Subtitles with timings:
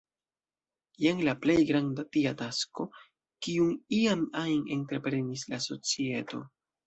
[1.03, 2.87] Jen la plej granda tia tasko,
[3.47, 6.41] kiun iam ajn entreprenis la societo.